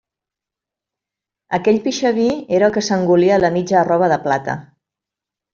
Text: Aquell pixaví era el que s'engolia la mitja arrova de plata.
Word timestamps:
Aquell 1.57 1.77
pixaví 1.83 2.25
era 2.61 2.71
el 2.71 2.75
que 2.79 2.85
s'engolia 2.89 3.39
la 3.45 3.55
mitja 3.59 3.79
arrova 3.83 4.13
de 4.15 4.21
plata. 4.29 4.57